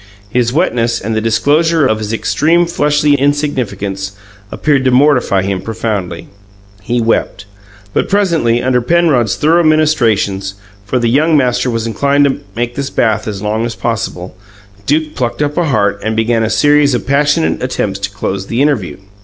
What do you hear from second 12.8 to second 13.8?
bath last as long as